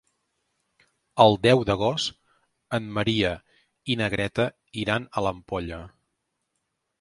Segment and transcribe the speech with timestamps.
[1.25, 2.15] El deu d'agost
[2.77, 3.35] en Maria
[3.95, 4.49] i na Greta
[4.87, 5.81] iran a l'Ampolla.